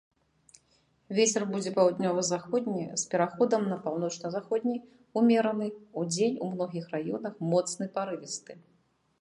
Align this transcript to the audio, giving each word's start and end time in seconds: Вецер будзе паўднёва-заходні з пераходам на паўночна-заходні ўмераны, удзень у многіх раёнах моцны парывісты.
Вецер 1.17 1.43
будзе 1.51 1.73
паўднёва-заходні 1.75 2.85
з 3.03 3.05
пераходам 3.11 3.69
на 3.73 3.77
паўночна-заходні 3.85 4.75
ўмераны, 5.21 5.67
удзень 6.05 6.37
у 6.47 6.51
многіх 6.55 6.85
раёнах 6.95 7.33
моцны 7.53 7.85
парывісты. 8.01 8.59